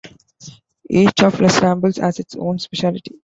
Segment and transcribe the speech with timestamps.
[0.89, 3.19] Each of "Les Rambles" has its own specialty.